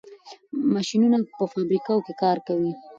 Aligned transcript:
ماشینونه 0.73 1.17
په 1.37 1.43
فابریکو 1.51 1.95
کې 2.05 2.13
کار 2.23 2.37
کوي. 2.47 2.71